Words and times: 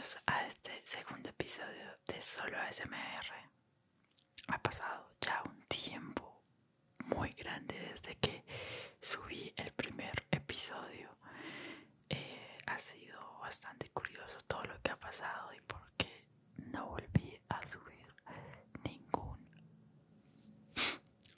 bienvenidos 0.00 0.18
a 0.26 0.46
este 0.46 0.80
segundo 0.84 1.28
episodio 1.28 1.98
de 2.06 2.22
Solo 2.22 2.56
ASMR. 2.58 3.26
Ha 4.48 4.62
pasado 4.62 5.10
ya 5.20 5.42
un 5.46 5.60
tiempo 5.68 6.42
muy 7.04 7.28
grande 7.30 7.78
desde 7.92 8.14
que 8.16 8.42
subí 9.02 9.52
el 9.56 9.70
primer 9.72 10.26
episodio. 10.30 11.10
Eh, 12.08 12.58
ha 12.66 12.78
sido 12.78 13.20
bastante 13.40 13.90
curioso 13.90 14.38
todo 14.46 14.62
lo 14.64 14.80
que 14.80 14.90
ha 14.90 14.98
pasado 14.98 15.52
y 15.52 15.60
por 15.60 15.92
qué 15.98 16.24
no 16.56 16.86
volví 16.86 17.38
a 17.50 17.58
subir 17.68 18.14
ningún 18.84 19.50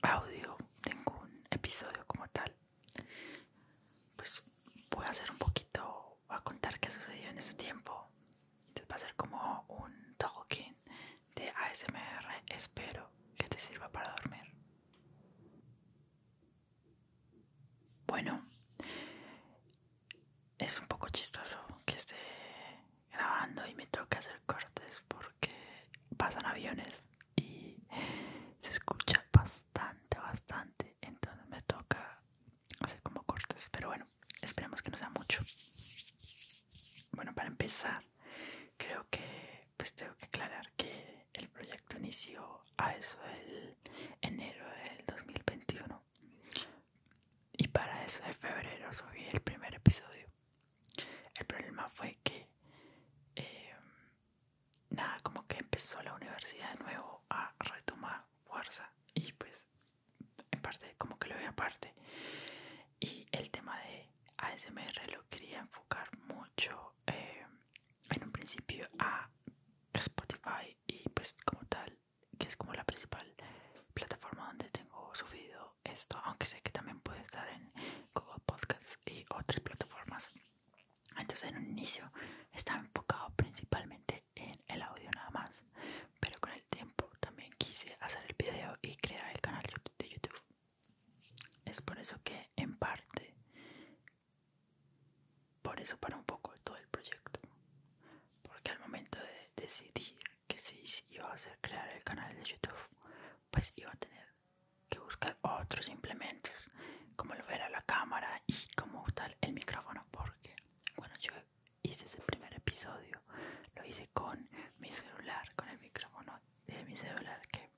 audio, 0.02 0.56
ningún 0.86 1.44
episodio 1.50 2.04
como 2.06 2.29
tal. 2.29 2.54
Pues 4.16 4.44
voy 4.90 5.04
a 5.04 5.08
hacer 5.10 5.30
un 5.32 5.38
poquito, 5.38 6.18
voy 6.29 6.36
a 6.36 6.40
contar 6.42 6.79
qué 6.79 6.90
sucedió 6.90 7.29
en 7.29 7.38
ese 7.38 7.54
tiempo. 7.54 8.08
Entonces 8.68 8.90
va 8.90 8.96
a 8.96 8.99
ser 8.99 9.14
como 9.16 9.64
un 9.68 10.14
talking 10.16 10.76
de 11.34 11.50
ASMR. 11.50 12.43
Espero 12.62 13.11
que 13.36 13.48
te 13.48 13.58
sirva 13.58 13.89
para 13.90 14.14
dormir. 14.14 14.54
Bueno, 18.07 18.46
es 20.58 20.79
un 20.79 20.86
poco 20.86 21.08
chistoso 21.08 21.58
que 21.85 21.96
esté 21.96 22.14
grabando 23.11 23.66
y 23.66 23.75
me 23.75 23.88
toca 23.88 24.21
hacer 24.21 24.40
cortes 24.46 25.02
porque 25.08 25.50
pasan 26.16 26.46
aviones 26.46 27.02
y 27.35 27.82
se 28.61 28.71
escucha 28.71 29.26
bastante, 29.32 30.18
bastante. 30.18 30.96
Entonces 31.00 31.44
me 31.49 31.63
toca 31.63 32.22
hacer 32.80 33.02
como 33.02 33.24
cortes, 33.24 33.70
pero 33.72 33.88
bueno, 33.88 34.06
esperemos 34.41 34.83
que 34.83 34.92
no 34.92 34.98
sea 34.98 35.10
mucho. 35.10 35.42
Bueno, 37.10 37.34
para 37.34 37.48
empezar, 37.48 38.05
creo 38.77 39.05
que 39.10 39.66
pues 39.77 39.92
tengo 39.94 40.14
que 40.16 40.27
aclarar 40.27 40.70
que 40.77 41.21
el 41.34 41.48
proyecto 41.48 41.97
inició 41.98 42.62
a 42.77 42.94
eso 42.94 43.19
el 43.27 43.77
enero 44.20 44.66
del 44.84 45.06
2021 45.06 46.02
y 47.52 47.69
para 47.69 48.05
eso 48.05 48.22
de 48.24 48.33
febrero 48.34 48.92
subí 48.92 49.24
el 49.33 49.41
primer 49.41 49.74
episodio. 49.74 50.27
El 51.34 51.47
problema 51.47 51.89
fue 51.89 52.19
que 52.22 52.48
eh, 53.36 53.74
nada, 54.91 55.19
como 55.22 55.47
que 55.47 55.58
empezó 55.58 56.02
la 56.02 56.14
universidad 56.14 56.70
de 56.77 56.84
nuevo 56.84 57.22
a 57.30 57.52
retomar 57.58 58.24
fuerza. 58.44 58.92
Y 59.14 59.33
pues 59.33 59.67
en 60.50 60.61
parte 60.61 60.94
como 60.98 61.19
que 61.19 61.28
lo 61.28 61.39
vi 61.39 61.44
aparte. 61.44 61.94
Y 63.00 63.27
el 63.33 63.50
tema 63.50 63.77
de 63.83 64.08
ASMR 64.39 65.12
lo 65.12 65.28
quería 65.28 65.61
enfocar 65.61 66.08
mucho 66.19 66.94
eh, 67.06 67.46
en 68.11 68.22
un 68.24 68.33
principio 68.33 68.89
a 68.98 69.28
Spotify 69.94 70.77
y 70.86 71.08
pues 71.11 71.36
como 71.44 71.64
tal 71.67 71.98
que 72.39 72.46
es 72.48 72.56
como 72.56 72.72
la 72.74 72.84
principal 72.84 73.27
plataforma 73.95 74.46
donde 74.48 74.68
tengo 74.70 75.11
subido 75.14 75.77
esto 76.12 76.20
aunque 76.24 76.46
sé 76.46 76.60
que 76.60 76.70
también 76.70 77.00
puede 77.00 77.20
estar 77.22 77.48
en 77.48 77.72
Google 78.14 78.42
Podcasts 78.44 78.98
y 79.06 79.24
otras 79.30 79.60
plataformas. 79.60 80.30
Entonces 81.18 81.50
en 81.50 81.56
un 81.56 81.66
inicio 81.70 82.10
estaba 82.52 82.80
enfocado 82.80 83.30
principalmente 83.36 84.24
en 84.34 84.60
el 84.68 84.83
audio 84.83 85.10
nada 85.14 85.30
más 85.30 85.64
pero 86.20 86.38
con 86.40 86.52
el 86.52 86.62
tiempo 86.64 87.10
también 87.20 87.50
quise 87.58 87.96
hacer 88.00 88.22
el 88.28 88.36
video 88.38 88.77
y 88.83 88.94
crear 88.96 89.30
el 89.30 89.40
canal 89.40 89.62
de 89.98 90.08
YouTube. 90.08 90.40
Es 91.64 91.80
por 91.80 91.98
eso 91.98 92.16
que 92.22 92.50
en 92.56 92.77
parte 92.77 93.34
por 95.62 95.80
eso 95.80 95.96
para 95.98 96.16
un 96.16 96.24
poco 96.24 96.52
todo 96.64 96.77
el 96.77 96.86
proyecto. 96.88 97.40
Porque 98.42 98.70
al 98.72 98.80
momento 98.80 99.18
de 99.18 99.62
decidir 99.62 100.18
que 100.46 100.58
si 100.58 100.83
iba 101.10 101.27
a 101.28 101.33
hacer 101.34 101.56
crear 101.60 101.88
el 101.94 102.05
canal 102.05 102.34
de 102.36 102.44
YouTube 102.44 102.83
pues 103.50 103.73
iba 103.77 103.90
a 103.90 103.96
tener 103.96 104.21
otros 105.61 105.89
implementos 105.89 106.68
como 107.17 107.35
lo 107.35 107.48
era 107.48 107.68
la 107.68 107.83
cámara 107.83 108.40
y 108.46 108.55
como 108.77 109.05
tal 109.14 109.36
el 109.40 109.52
micrófono 109.52 110.07
porque 110.11 110.55
cuando 110.96 111.17
yo 111.18 111.33
hice 111.83 112.07
ese 112.07 112.20
primer 112.23 112.55
episodio 112.55 113.23
lo 113.74 113.85
hice 113.85 114.08
con 114.12 114.48
mi 114.79 114.89
celular 114.89 115.52
con 115.55 115.68
el 115.68 115.79
micrófono 115.80 116.41
de 116.67 116.85
mi 116.85 116.96
celular 116.96 117.41
que 117.48 117.70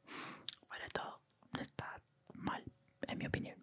fuera 0.68 0.86
todo 0.88 1.20
está 1.60 2.00
mal 2.34 2.62
en 3.02 3.18
mi 3.18 3.26
opinión. 3.26 3.56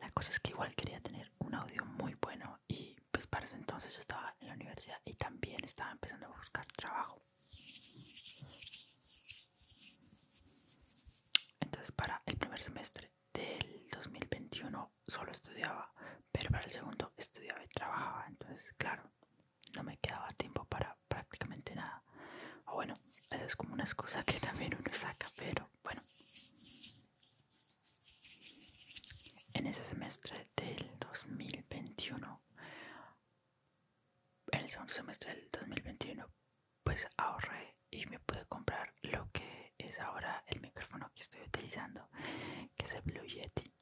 La 0.00 0.10
cosa 0.10 0.30
es 0.30 0.40
que 0.40 0.50
igual 0.50 0.74
quería 0.74 1.00
tener 1.00 1.30
un 1.38 1.54
audio 1.54 1.84
muy 1.84 2.14
bueno 2.20 2.60
y 2.68 2.96
pues 3.10 3.26
para 3.26 3.44
ese 3.46 3.56
entonces 3.56 3.92
yo 3.94 4.00
estaba 4.00 4.34
en 4.40 4.48
la 4.48 4.54
universidad 4.54 5.00
y 5.04 5.14
también 5.14 5.58
estaba 5.64 5.92
empezando 5.92 6.26
a 6.26 6.36
buscar 6.36 6.66
trabajo 6.72 7.22
entonces 11.60 11.92
para 11.92 12.22
el 12.26 12.36
primer 12.56 12.62
semestre 12.62 13.12
del 13.34 13.86
2021 13.90 14.92
solo 15.06 15.30
estudiaba, 15.30 15.92
pero 16.32 16.48
para 16.50 16.64
el 16.64 16.70
segundo 16.70 17.12
estudiaba 17.14 17.62
y 17.62 17.68
trabajaba, 17.68 18.24
entonces 18.28 18.72
claro, 18.78 19.10
no 19.74 19.82
me 19.82 19.98
quedaba 19.98 20.28
tiempo 20.30 20.64
para 20.64 20.96
prácticamente 21.06 21.74
nada. 21.74 22.02
O 22.64 22.76
bueno, 22.76 22.98
esa 23.30 23.44
es 23.44 23.56
como 23.56 23.74
una 23.74 23.84
excusa 23.84 24.22
que 24.22 24.40
también 24.40 24.74
uno 24.74 24.88
saca, 24.94 25.26
pero 25.36 25.68
bueno. 25.84 26.02
En 29.52 29.66
ese 29.66 29.84
semestre 29.84 30.48
del 30.56 30.98
2021, 30.98 32.42
en 34.52 34.60
el 34.62 34.70
segundo 34.70 34.94
semestre 34.94 35.34
del 35.34 35.50
2021, 35.50 36.26
estoy 41.36 41.48
utilizando 41.48 42.08
que 42.76 42.86
es 42.86 42.94
el 42.94 43.02
Blue 43.02 43.26
Yeti. 43.26 43.72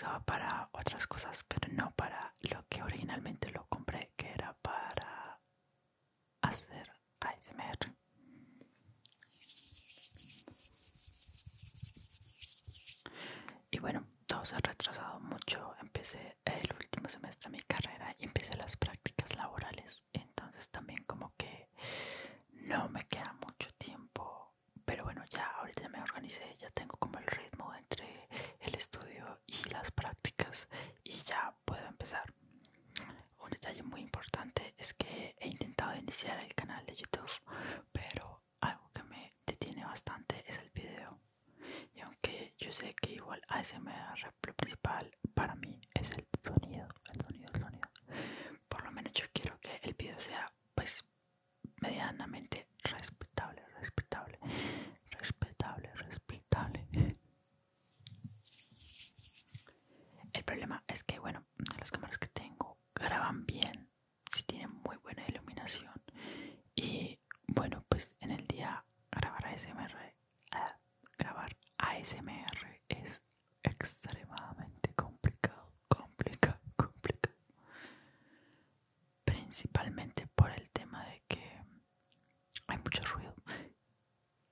Usaba 0.00 0.20
para 0.24 0.70
otras 0.72 1.06
cosas, 1.06 1.44
pero 1.46 1.70
no 1.74 1.92
para 1.94 2.34
lo 2.40 2.66
que 2.70 2.82
originalmente 2.82 3.50
lo 3.50 3.66
compré, 3.68 4.12
que 4.16 4.30
era 4.32 4.56
para 4.62 5.38
hacer 6.40 6.90
ASMR. 7.20 7.94
Y 13.70 13.78
bueno, 13.78 14.06
todo 14.26 14.42
se 14.46 14.54
ha 14.56 14.60
retrasado 14.60 15.20
mucho. 15.20 15.74
Empecé 15.82 16.38
el 16.46 16.72
último 16.80 17.08
semestre 17.10 17.50
de 17.50 17.58
mi 17.58 17.62
carrera 17.64 18.14
y 18.18 18.24
empecé 18.24 18.56
las 18.56 18.76
prácticas 18.78 19.36
laborales. 19.36 20.02
Entonces 20.14 20.70
también 20.70 21.04
como 21.06 21.34
que 21.36 21.68
no 22.52 22.88
me 22.88 23.04
queda 23.06 23.34
mucho 23.34 23.70
tiempo. 23.76 24.54
Pero 24.86 25.04
bueno, 25.04 25.22
ya 25.26 25.46
ahorita 25.58 25.82
ya 25.82 25.88
me 25.90 26.02
organicé, 26.02 26.54
ya 26.58 26.70
tengo 26.70 26.96
como 26.96 27.18
el 27.18 27.26
ritmo 27.26 27.72
entre 27.74 28.28
el 28.60 28.74
estudio 28.74 29.40
y 29.46 29.68
las 29.70 29.90
prácticas 29.90 30.68
y 31.04 31.12
ya 31.12 31.54
puedo 31.64 31.86
empezar. 31.86 32.32
Un 33.38 33.50
detalle 33.50 33.82
muy 33.82 34.00
importante 34.00 34.74
es 34.78 34.94
que 34.94 35.34
he 35.38 35.48
intentado 35.48 35.94
iniciar 36.20 36.44
el 36.44 36.54
canal 36.54 36.84
de 36.84 36.94
YouTube, 36.96 37.40
pero 37.92 38.42
algo 38.60 38.90
que 38.92 39.02
me 39.04 39.32
detiene 39.46 39.84
bastante 39.84 40.44
es 40.46 40.58
el 40.58 40.70
video. 40.70 41.18
Y 41.94 42.00
aunque 42.00 42.54
yo 42.58 42.70
sé 42.72 42.94
que 42.94 43.12
igual 43.12 43.40
ASMR 43.48 44.34
lo 44.46 44.54
principal 44.54 45.16
para 45.32 45.54
mí 45.54 45.80
es 45.94 46.10
el 46.10 46.26
sonido, 46.44 46.88
el 47.12 47.24
sonido, 47.24 47.50
el 47.54 47.60
sonido. 47.60 47.88
Por 48.68 48.84
lo 48.84 48.92
menos 48.92 49.12
yo 49.14 49.24
quiero 49.32 49.58
que 49.60 49.80
el 49.82 49.94
video 49.94 50.20
sea 50.20 50.46
pues 50.74 51.04
medianamente 51.80 52.68
respetable, 52.84 53.64
respetable, 53.80 54.38
respetable, 55.10 55.94
respetable. 55.94 56.86
problema 60.44 60.82
es 60.88 61.04
que, 61.04 61.18
bueno, 61.20 61.44
las 61.78 61.92
cámaras 61.92 62.18
que 62.18 62.26
tengo 62.26 62.76
graban 62.94 63.46
bien, 63.46 63.88
si 64.28 64.42
tienen 64.42 64.70
muy 64.84 64.96
buena 64.96 65.24
iluminación. 65.28 65.92
Y 66.74 67.18
bueno, 67.46 67.84
pues 67.88 68.14
en 68.20 68.30
el 68.32 68.46
día 68.46 68.84
grabar 69.10 69.46
ASMR, 69.46 70.14
uh, 70.52 70.72
grabar 71.18 71.56
ASMR 71.78 72.82
es 72.88 73.22
extremadamente 73.62 74.92
complicado, 74.94 75.72
complicado, 75.88 76.60
complicado. 76.76 77.36
Principalmente 79.24 80.26
por 80.34 80.50
el 80.50 80.68
tema 80.70 81.04
de 81.06 81.22
que 81.28 81.62
hay 82.66 82.78
mucho 82.78 83.02
ruido. 83.04 83.34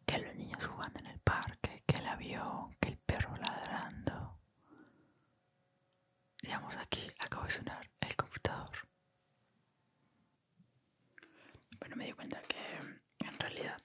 Que 0.06 0.19
los 0.19 0.35
niños 0.37 0.67
jugando 0.67 0.99
en 1.00 1.06
el 1.06 1.20
parque, 1.20 1.82
que 1.87 1.97
el 1.97 2.06
avión, 2.06 2.77
que 2.81 2.88
el 2.91 2.99
perro 2.99 3.35
ladrando. 3.37 4.38
Digamos 6.43 6.77
sonar 7.50 7.90
el 8.00 8.16
computador. 8.16 8.88
Bueno, 11.78 11.96
me 11.96 12.06
di 12.06 12.12
cuenta 12.12 12.42
que 12.42 12.58
en 13.18 13.38
realidad 13.38 13.78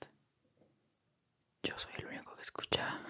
yo 1.62 1.78
soy 1.78 1.94
el 1.98 2.08
único 2.08 2.36
que 2.36 2.42
escucha 2.42 3.02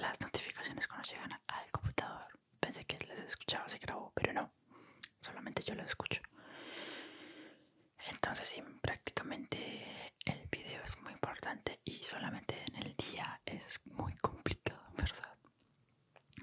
las 0.00 0.20
notificaciones 0.20 0.86
cuando 0.86 1.08
llegan 1.08 1.32
al 1.46 1.70
computador. 1.70 2.26
Pensé 2.60 2.84
que 2.84 2.96
les 3.06 3.20
escuchaba, 3.20 3.68
se 3.68 3.78
grabó, 3.78 4.12
pero 4.14 4.32
no. 4.32 4.52
Solamente 5.20 5.62
yo 5.62 5.74
las 5.74 5.86
escucho. 5.86 6.20
Entonces 8.10 8.46
sí, 8.48 8.62
prácticamente 8.82 10.12
el 10.26 10.46
video 10.48 10.82
es 10.82 11.00
muy 11.00 11.12
importante 11.12 11.80
y 11.84 12.02
solamente 12.04 12.62
en 12.68 12.76
el 12.82 12.96
día 12.96 13.40
es 13.46 13.80
muy 13.86 14.14
complicado, 14.16 14.82
¿verdad? 14.96 15.34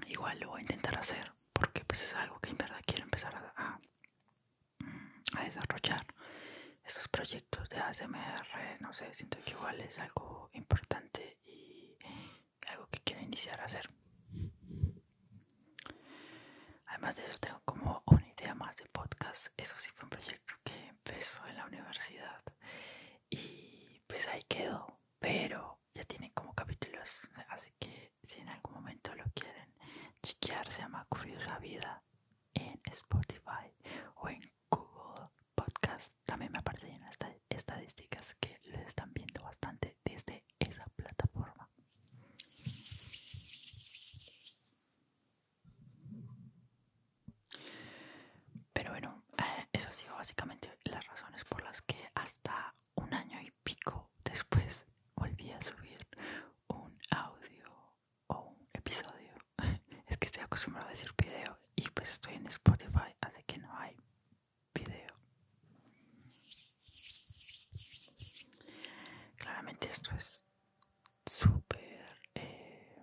Igual 0.07 0.39
lo 0.39 0.49
voy 0.49 0.59
a 0.59 0.61
intentar 0.63 0.97
hacer 0.97 1.31
porque 1.53 1.83
pues 1.85 2.03
es 2.03 2.13
algo 2.15 2.39
que 2.39 2.49
en 2.49 2.57
verdad 2.57 2.81
quiero 2.85 3.03
empezar 3.03 3.35
a, 3.35 3.79
a, 5.35 5.43
desarrollar. 5.43 6.05
Esos 6.83 7.07
proyectos 7.07 7.69
de 7.69 7.77
ASMR, 7.91 8.79
no 8.79 8.93
sé, 8.93 9.13
siento 9.13 9.37
que 9.43 9.51
igual 9.51 9.77
es 9.81 9.99
algo 9.99 10.47
importante 10.53 11.37
y 11.43 11.97
algo 12.69 12.87
que 12.89 12.99
quiero 12.99 13.21
iniciar 13.21 13.59
a 13.59 13.65
hacer. 13.65 13.89
Además 16.85 17.17
de 17.17 17.25
eso 17.25 17.37
tengo 17.39 17.61
como 17.65 18.01
una 18.05 18.25
idea 18.29 18.55
más 18.55 18.77
de 18.77 18.85
podcast. 18.85 19.47
Eso 19.57 19.75
sí 19.77 19.91
fue 19.93 20.05
un 20.05 20.09
proyecto 20.09 20.53
que 20.63 20.87
empezó 20.87 21.45
en 21.47 21.57
la 21.57 21.65
universidad 21.65 22.41
y 23.29 24.01
pues 24.07 24.25
ahí 24.29 24.43
quedó. 24.47 24.97
Pero 25.19 25.79
ya 25.93 26.03
tiene 26.05 26.31
como 26.33 26.53
capítulos, 26.53 27.29
así 27.49 27.73
que 27.77 28.13
si 28.23 28.39
en 28.39 28.49
algún 28.49 28.73
momento 28.75 29.13
lo 29.15 29.25
quieren 29.33 29.75
chequear, 30.23 30.71
se 30.71 30.81
llama 30.83 31.05
Curiosa 31.09 31.59
Vida 31.59 32.03
en 32.53 32.79
Spotify 32.85 33.75
o 34.15 34.29
en 34.29 34.39
Google 34.69 35.29
Podcast. 35.53 36.13
También 36.23 36.51
me 36.53 36.59
aparecen 36.59 36.93
en 36.93 37.01
las 37.01 37.17
estadísticas 37.49 38.35
que 38.39 38.59
lo 38.65 38.77
están 38.79 39.13
viendo 39.13 39.41
bastante 39.43 39.97
desde 40.03 40.43
esa 40.59 40.85
plataforma. 40.95 41.69
Pero 48.73 48.91
bueno, 48.91 49.23
eh, 49.37 49.67
eso 49.73 49.89
ha 49.89 49.93
sido 49.93 50.15
básicamente 50.15 50.77
las 50.85 51.05
razones 51.05 51.43
por 51.45 51.63
las 51.63 51.81
que 51.81 52.09
hasta 52.15 52.73
un 52.95 53.13
año 53.13 53.39
y 53.41 53.51
pico 53.63 54.09
después 54.23 54.85
volví 55.15 55.51
a 55.51 55.61
subir 55.61 56.07
un 56.67 56.97
audio 57.11 57.95
o 58.27 58.39
un 58.39 58.67
episodio. 58.73 59.33
Es 60.07 60.17
que 60.17 60.25
estoy 60.25 60.43
acostumbrado 60.43 60.87
a 60.87 60.91
decir 60.91 61.13
video 61.17 61.57
y 61.75 61.89
pues 61.89 62.11
estoy 62.11 62.35
en 62.35 62.47
Spotify, 62.47 63.15
así 63.21 63.43
que 63.43 63.57
no 63.59 63.75
hay 63.77 63.95
video. 64.73 65.11
Esto 69.89 70.15
es 70.15 70.45
súper 71.25 72.21
eh, 72.35 72.95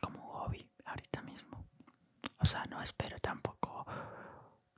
como 0.00 0.20
hobby 0.32 0.70
ahorita 0.84 1.22
mismo. 1.22 1.68
O 2.38 2.44
sea, 2.44 2.64
no 2.66 2.82
espero 2.82 3.18
tampoco 3.20 3.84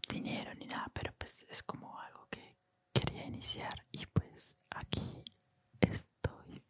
dinero 0.09 0.55
ni 0.55 0.67
nada, 0.67 0.91
pero 0.93 1.13
pues 1.17 1.45
es 1.49 1.63
como 1.63 1.99
algo 2.01 2.27
que 2.31 2.57
quería 2.93 3.25
iniciar 3.27 3.87
y 3.93 4.05
pues 4.07 4.57
aquí 4.71 5.25
estoy. 5.81 6.65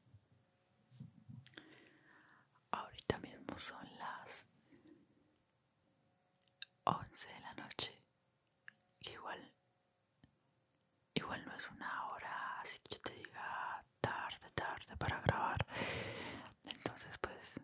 Ahorita 2.70 3.18
mismo 3.18 3.58
son 3.58 3.86
las 3.98 4.46
11 6.84 7.28
de 7.28 7.40
la 7.40 7.54
noche, 7.54 8.02
que 9.00 9.12
igual, 9.12 9.52
igual 11.14 11.44
no 11.44 11.54
es 11.54 11.70
una 11.70 12.06
hora 12.08 12.60
así 12.60 12.78
que 12.80 12.96
yo 12.96 13.00
te 13.02 13.12
diga 13.14 13.32
para 14.96 15.20
grabar. 15.20 15.66
Entonces 16.64 17.16
pues 17.18 17.60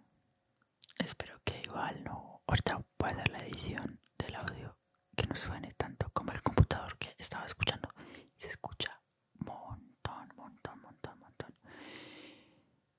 espero 0.99 1.41
que 1.45 1.61
igual 1.63 2.03
no, 2.05 2.43
ahorita 2.47 2.81
pueda 2.97 3.13
hacer 3.15 3.29
la 3.31 3.39
edición 3.41 4.01
del 4.19 4.35
audio 4.37 4.77
que 5.17 5.27
no 5.27 5.35
suene 5.35 5.75
tanto 5.75 6.11
como 6.13 6.33
el 6.33 6.43
computador 6.43 6.97
que 6.99 7.15
estaba 7.19 7.45
escuchando 7.45 7.89
y 8.37 8.41
se 8.41 8.49
escucha 8.49 9.01
montón, 9.35 10.29
montón, 10.37 10.81
montón, 10.81 11.19
montón. 11.19 11.53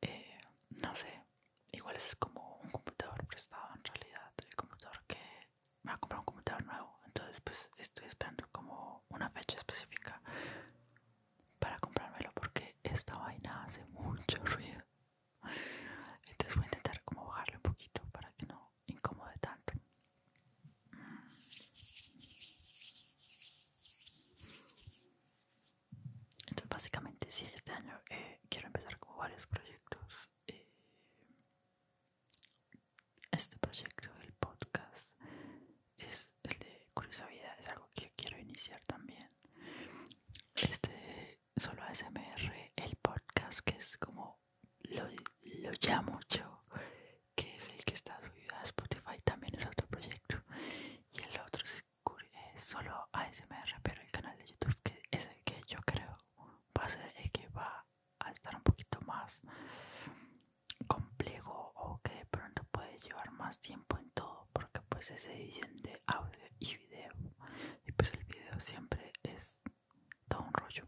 Eh, 0.02 0.38
no 0.84 0.96
sé, 0.96 1.24
igual 1.72 1.96
es 1.96 2.16
como 2.16 2.58
un 2.64 2.70
computador 2.72 3.26
prestado 3.28 3.70
en 3.76 3.84
realidad, 3.84 4.32
el 4.38 4.56
computador 4.56 5.02
que 5.08 5.18
me 5.84 5.92
va 5.92 5.96
a 5.96 6.00
comprar 6.00 6.20
un 6.20 6.26
computador 6.26 6.66
nuevo, 6.66 7.00
entonces 7.06 7.42
pues 7.42 7.70
estoy 7.78 8.06
esperando 8.06 8.48
como 8.52 9.04
una 9.10 9.30
fecha 9.30 9.58
específica 9.58 10.22
para 11.60 11.80
comprármelo 11.80 12.32
porque 12.34 12.76
esta 12.84 13.16
vaina 13.16 13.64
hace 13.64 13.86
mucho 13.88 14.44
ruido. 14.46 14.82
Entonces 16.28 16.56
voy 16.56 16.64
a 16.66 16.68
intentar 16.68 17.02
como 17.04 17.26
bajarle 17.28 17.56
un 17.58 17.62
poquito 17.64 18.02
para 18.12 18.32
que 18.34 18.46
no 18.46 18.72
incomode 18.88 19.38
tanto. 19.40 19.74
Entonces 26.48 26.70
básicamente 26.70 27.19
sí, 27.30 27.48
este 27.54 27.72
año 27.72 28.02
eh, 28.10 28.40
quiero 28.50 28.68
empezar 28.68 28.98
como 29.00 29.18
varios 29.18 29.46
proyectos. 29.46 30.30
Eh, 30.48 30.68
este 33.32 33.58
proyecto 33.58 34.12
del 34.16 34.34
podcast 34.34 35.16
es 35.98 36.32
el 36.44 36.58
de 36.60 36.88
Curiosa 36.94 37.26
Vida, 37.28 37.56
es 37.60 37.70
algo 37.70 37.90
que 37.94 38.12
quiero 38.16 38.40
iniciar 38.40 38.84
también. 38.86 39.30
Este 40.56 41.40
solo 41.56 41.84
ASMR, 41.84 42.72
el 42.76 42.96
podcast 42.98 43.60
que 43.62 43.78
es 43.78 43.98
como 43.98 44.40
lo, 44.82 45.08
lo 45.44 45.72
llamo 45.82 46.20
yo, 46.30 46.64
que 47.36 47.56
es 47.56 47.70
el 47.70 47.86
que 47.86 47.94
está 47.94 48.20
subido 48.20 48.56
a 48.56 48.64
Spotify, 48.64 49.20
también 49.24 49.56
es 49.58 49.66
otro 49.66 49.88
proyecto. 49.88 50.44
Y 51.12 51.22
el 51.22 51.40
otro 51.42 51.64
es, 51.64 51.84
es 52.56 52.64
solo 52.64 53.08
ASMR, 53.14 53.82
pero 53.84 54.02
el 54.02 54.12
canal 54.12 54.38
de 54.38 54.48
YouTube 54.48 54.78
que 54.84 55.02
es 55.12 55.26
el 55.28 55.44
que 55.44 55.62
yo 55.68 55.80
creo 55.86 56.18
va 56.78 56.86
a 56.86 56.90
ser 56.90 57.12
el 57.18 57.32
que 57.32 57.48
va 57.50 57.86
a 58.20 58.32
estar 58.32 58.56
un 58.56 58.62
poquito 58.64 59.00
más 59.02 59.42
complejo 60.88 61.72
o 61.76 62.00
que 62.04 62.14
de 62.14 62.26
pronto 62.26 62.64
puede 62.72 62.98
llevar 63.00 63.32
más 63.32 63.60
tiempo 63.60 63.98
en 63.98 64.10
todo 64.12 64.48
porque 64.54 64.82
pues 64.90 65.12
es 65.12 65.19
edición 65.34 65.76
de 65.78 66.02
audio 66.08 66.40
y 66.60 66.78
video. 66.78 67.14
Y 67.86 67.92
pues 67.92 68.14
el 68.14 68.24
video 68.26 68.60
siempre 68.60 69.12
es 69.24 69.60
todo 70.28 70.42
un 70.44 70.54
rollo. 70.54 70.86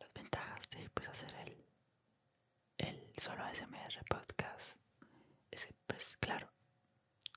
Las 0.00 0.12
ventajas 0.12 0.68
de 0.70 0.88
pues 0.90 1.08
hacer 1.08 1.32
el 1.46 1.64
el 2.78 3.12
solo 3.16 3.44
ASMR 3.44 4.04
podcast 4.08 4.76
es 5.50 5.66
que 5.66 5.74
pues 5.86 6.16
claro 6.18 6.50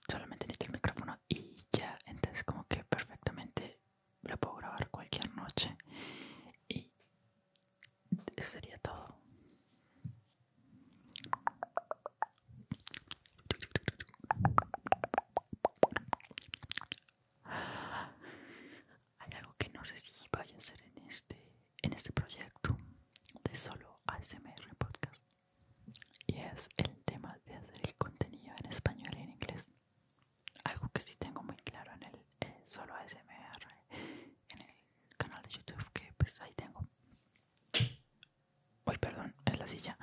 solamente 0.10 0.48
necesito 0.48 0.66
el 0.68 0.72
micrófono 0.74 1.20
y 1.28 1.56
ya 1.72 2.00
entonces 2.06 2.44
como 2.44 2.66
que 2.68 2.84
perfectamente 2.86 3.80
lo 4.24 4.38
puedo 4.38 4.56
grabar 4.58 4.90
cualquier 4.90 5.30
noche 5.36 5.76
y 6.68 6.92
eso 8.36 8.50
sería 8.50 8.78
todo 8.80 9.18
hay 19.20 19.34
algo 19.38 19.56
que 19.58 19.70
no 19.70 19.84
sé 19.86 19.98
si 19.98 20.14
vaya 20.32 20.58
a 20.58 20.62
ser 20.62 20.80
en 20.96 21.08
este 21.08 21.38
en 21.82 21.94
este 21.94 22.12
proyecto 22.12 22.76
de 23.44 23.56
solo 23.56 24.00
ASMR 24.08 24.76
podcast 24.78 25.22
y 26.28 26.38
es 26.56 26.70
el 26.78 26.90
tema 27.04 27.38
de 27.46 27.56
hacer 27.56 27.82
el 27.84 27.96
contenido 27.96 28.54
en 28.64 28.70
español 28.72 29.12
y 29.18 29.22
en 29.22 29.30
inglés. 29.32 29.68
Algo 30.64 30.90
que 30.94 31.02
sí 31.02 31.16
tengo 31.16 31.44
muy 31.44 31.58
claro 31.58 31.92
en 31.94 32.04
el 32.04 32.16
eh, 32.42 32.62
solo 32.66 32.94
ASMR 32.96 33.68
en 34.50 34.62
el 34.62 34.76
canal 35.18 35.42
de 35.44 35.50
YouTube 35.50 35.86
que 35.94 36.14
pues 36.18 36.42
ahí 36.42 36.54
tengo. 36.56 36.82
Uy 38.86 38.98
perdón 38.98 39.36
es 39.46 39.60
la 39.60 39.68
silla. 39.68 39.98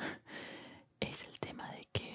Es 1.00 1.24
el 1.24 1.38
tema 1.40 1.70
de 1.72 1.84
que 1.92 2.12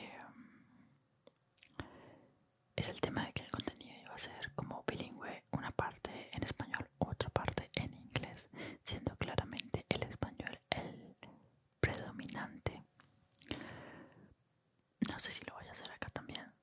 no 15.18 15.22
sé 15.22 15.32
si 15.32 15.44
lo 15.46 15.56
voy 15.56 15.68
a 15.68 15.72
hacer 15.72 15.90
acá 15.92 16.12
también 16.12 16.54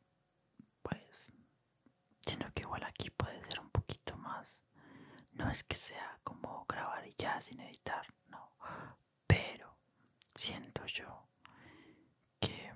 pues 0.81 1.03
sino 2.25 2.53
que 2.53 2.63
igual 2.63 2.85
aquí 2.85 3.11
puede 3.11 3.43
ser 3.43 3.59
un 3.59 3.69
poquito 3.71 4.17
más 4.17 4.63
no 5.33 5.51
es 5.51 5.65
que 5.65 5.75
sea 5.75 6.21
como 6.23 6.65
grabar 6.69 7.05
y 7.05 7.13
ya 7.19 7.41
sin 7.41 7.59
editar 7.59 8.07
no 8.29 8.53
pero 9.27 9.77
siento 10.37 10.87
yo 10.87 11.27
que 12.39 12.73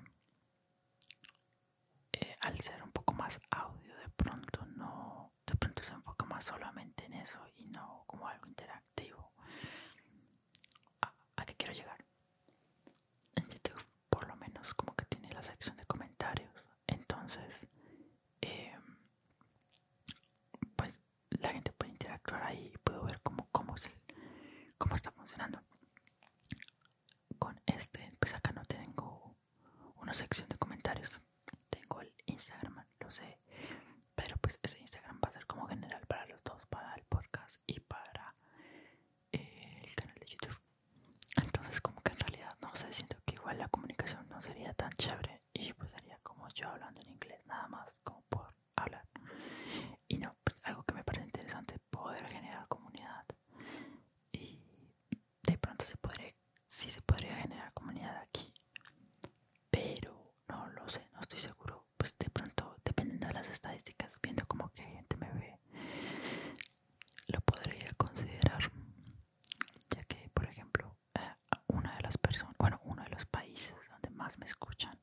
eh, 2.11 2.35
al 2.41 2.59
ser 2.59 2.83
un 2.83 2.91
poco 2.91 3.13
más 3.13 3.39
audio 3.49 3.95
de 3.95 4.09
pronto 4.09 4.65
no 4.75 5.31
de 5.45 5.55
pronto 5.55 5.81
se 5.81 5.93
enfoca 5.93 6.25
más 6.25 6.43
solamente 6.43 7.05
en 7.05 7.13
eso 7.13 7.39
y 7.55 7.63
no 7.67 8.03
como 8.05 8.27
algo 8.27 8.47
interactivo. 8.47 9.31
A 11.01 11.45
qué 11.45 11.55
quiero 11.55 11.73
llegar 11.73 11.98
chévere. 44.99 45.41
Y 45.53 45.73
pues 45.73 45.91
sería 45.91 46.19
como 46.23 46.47
yo 46.49 46.67
hablando 46.69 47.01
en 47.01 47.09
inglés 47.09 47.45
nada 47.47 47.67
más 47.67 47.95
como 48.03 48.21
por 48.29 48.53
hablar. 48.75 49.05
Y 50.07 50.17
no, 50.17 50.35
pues 50.43 50.57
algo 50.63 50.83
que 50.83 50.93
me 50.93 51.03
parece 51.03 51.25
interesante 51.25 51.79
poder 51.89 52.27
generar 52.27 52.67
comunidad 52.67 53.25
y 54.31 54.59
de 55.43 55.57
pronto 55.57 55.85
se 55.85 55.95
podría, 55.97 56.27
sí 56.67 56.91
se 56.91 57.01
podría 57.01 57.35
generar 57.37 57.71
comunidad 57.73 58.17
aquí, 58.17 58.53
pero 59.71 60.33
no 60.47 60.67
lo 60.69 60.87
sé, 60.89 61.07
no 61.13 61.21
estoy 61.21 61.39
seguro. 61.39 61.85
Pues 61.97 62.17
de 62.17 62.29
pronto, 62.29 62.77
dependiendo 62.83 63.27
de 63.27 63.33
las 63.33 63.49
estadísticas, 63.49 64.19
viendo 64.21 64.45
como 64.47 64.69
que 64.69 64.83
gente 64.83 65.17
me 65.17 65.31
ve, 65.33 65.59
lo 67.27 67.41
podría 67.41 67.89
considerar, 67.97 68.71
ya 69.89 70.01
que, 70.03 70.29
por 70.33 70.45
ejemplo, 70.45 70.95
eh, 71.15 71.35
una 71.67 71.95
de 71.95 72.01
las 72.03 72.17
personas, 72.17 72.55
bueno, 72.57 72.79
uno 72.85 73.03
de 73.03 73.09
los 73.09 73.25
países 73.25 73.75
donde 73.89 74.09
más 74.11 74.37
me 74.39 74.45
escuchan 74.45 74.97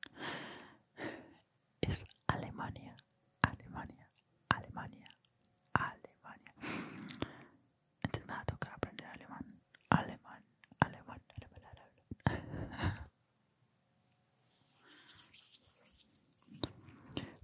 es 1.80 2.04
Alemania, 2.26 2.96
Alemania, 3.42 4.08
Alemania, 4.48 5.06
Alemania. 5.72 6.54
Entonces 8.02 8.26
me 8.26 8.32
va 8.34 8.40
a 8.40 8.44
tocar 8.44 8.72
aprender 8.74 9.06
alemán, 9.06 9.44
alemán, 9.90 10.42
alemán, 10.80 11.20
alemán, 11.36 11.62
alemán. 12.24 13.10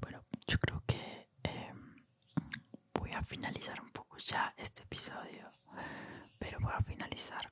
Bueno, 0.00 0.25
yo 0.47 0.59
creo 0.59 0.83
que 0.87 1.28
em, 1.42 2.04
voy 2.94 3.12
a 3.12 3.22
finalizar 3.33 3.81
un 3.81 3.89
poco 3.89 4.19
ya 4.19 4.53
este 4.59 4.83
episodio, 4.83 5.51
pero 6.39 6.59
voy 6.61 6.73
a 6.77 6.83
finalizar 6.83 7.51